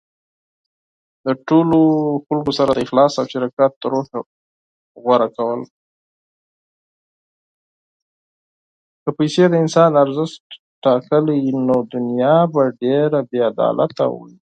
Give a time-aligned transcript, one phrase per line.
[1.23, 1.31] که
[9.17, 10.45] پیسې د انسان ارزښت
[10.85, 14.33] ټاکلی، نو دنیا به ډېره بېعدالته وای.